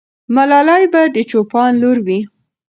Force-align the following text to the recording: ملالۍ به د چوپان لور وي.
ملالۍ 0.35 0.83
به 0.93 1.01
د 1.15 1.17
چوپان 1.29 1.71
لور 1.81 1.97
وي. 2.05 2.19